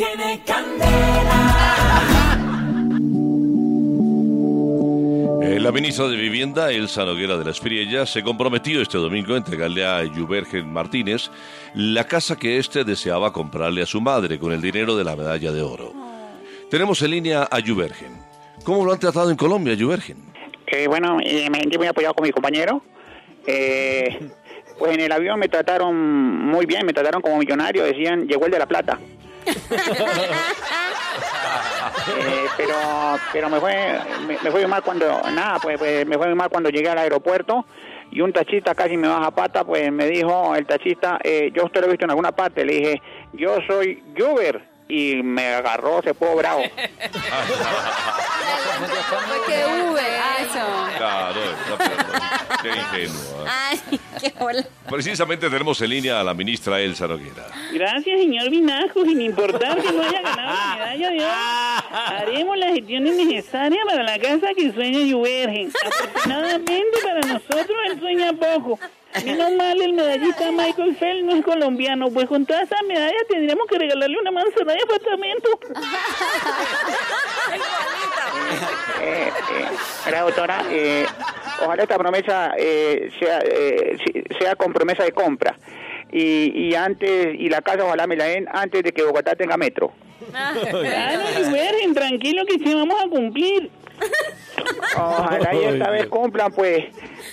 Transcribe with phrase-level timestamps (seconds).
[0.00, 1.98] Tiene candela.
[5.60, 9.84] La ministra de Vivienda, Elsa Noguera de la Espriella, se comprometió este domingo a entregarle
[9.84, 11.30] a Yubergen Martínez
[11.74, 15.52] la casa que éste deseaba comprarle a su madre con el dinero de la medalla
[15.52, 15.92] de oro.
[16.70, 18.16] Tenemos en línea a Yubergen.
[18.64, 20.16] ¿Cómo lo han tratado en Colombia, Yubergen?
[20.66, 22.82] Eh, bueno, eh, me sentí muy apoyado con mi compañero.
[23.46, 24.30] Eh,
[24.78, 28.52] pues en el avión me trataron muy bien, me trataron como millonario, decían, llegó el
[28.52, 28.98] de la plata.
[32.08, 32.74] Eh, pero
[33.32, 36.88] pero me fue me, fue mal cuando nada pues, pues, me fue mal cuando llegué
[36.88, 37.66] al aeropuerto
[38.10, 41.80] y un taxista casi me baja pata pues me dijo el taxista eh, yo usted
[41.80, 46.12] lo he visto en alguna parte le dije yo soy Uber y me agarró se
[46.14, 46.62] fue bravo
[49.46, 50.00] que V,
[50.40, 50.66] eso.
[50.96, 51.40] Claro,
[52.62, 53.44] qué ingenuo.
[53.44, 53.48] ¿eh?
[53.48, 54.64] Ay, qué bola.
[54.88, 57.46] Precisamente tenemos en línea a la ministra Elsa Noguera.
[57.72, 59.04] Gracias, señor Vinajo.
[59.04, 64.02] Sin importar que no haya ganado la medalla de oro, haremos las gestiones necesarias para
[64.02, 65.72] la casa que sueña Juvergen.
[65.86, 68.78] Afortunadamente para nosotros él sueña poco.
[69.24, 73.66] Menos mal el medallista Michael Fell no es colombiano, pues con todas esas medallas tendríamos
[73.66, 75.48] que regalarle una manzana de apartamento.
[79.02, 79.30] Eh,
[80.06, 81.06] eh, doctora, eh,
[81.62, 83.96] ojalá esta promesa eh, sea, eh,
[84.38, 85.58] sea con promesa de compra.
[86.12, 89.56] Y, y antes, y la casa ojalá me la den antes de que Bogotá tenga
[89.56, 89.92] metro.
[90.30, 90.60] Claro,
[91.50, 93.70] Virgen, tranquilo que sí vamos a cumplir.
[94.96, 96.84] Ojalá y esta vez cumplan, pues,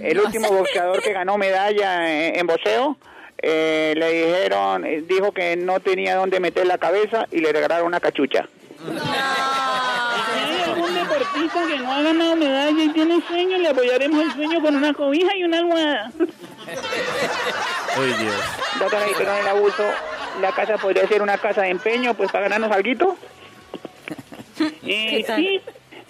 [0.00, 2.96] el último boxeador que ganó medalla en, en boxeo,
[3.44, 7.86] eh, le dijeron, eh, dijo que no tenía dónde meter la cabeza y le regalaron
[7.86, 8.48] una cachucha.
[8.78, 8.90] Si
[10.38, 14.60] hay algún deportista que no ha ganado medalla y tiene sueño, le apoyaremos el sueño
[14.60, 16.12] con una cobija y una almohada.
[17.96, 18.34] Ay, Dios.
[18.78, 19.84] Doctora, y perdón el abuso,
[20.40, 23.16] la casa podría ser una casa de empeño, pues para ganarnos algo.
[24.84, 25.60] Eh, sí,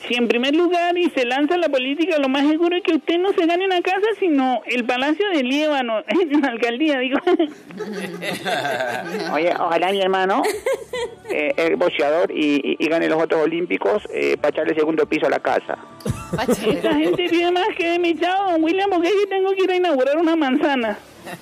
[0.06, 3.18] si en primer lugar y se lanza la política, lo más seguro es que usted
[3.18, 7.18] no se gane una casa, sino el Palacio de Líbano, en la alcaldía, digo.
[9.32, 10.42] Oye, ojalá mi hermano,
[11.30, 15.26] eh, el boxeador, y, y- y gane los otros olímpicos eh, para echarle segundo piso
[15.26, 15.78] a la casa.
[16.48, 19.70] Esta gente tiene más que de mi chavo, don William, porque que tengo que ir
[19.70, 20.98] a inaugurar una manzana.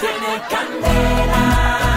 [0.00, 1.93] Tiene candela.